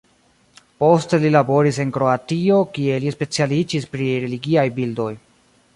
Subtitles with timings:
[0.83, 5.11] Poste li laboris en Kroatio kie li specialiĝis pri religiaj bildoj.